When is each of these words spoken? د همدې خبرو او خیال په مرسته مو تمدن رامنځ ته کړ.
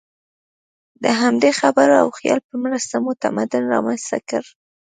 د 1.03 1.05
همدې 1.21 1.49
خبرو 1.59 1.95
او 2.03 2.09
خیال 2.17 2.39
په 2.49 2.55
مرسته 2.63 2.95
مو 3.03 3.11
تمدن 3.23 3.63
رامنځ 3.73 4.01
ته 4.09 4.17
کړ. 4.29 4.43